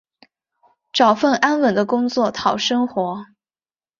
[0.91, 3.23] 找份安稳的工作讨生活